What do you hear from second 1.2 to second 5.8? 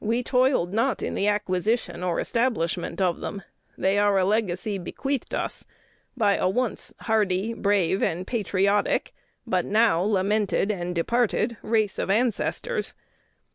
acquisition or establishment of them: they are a legacy bequeathed us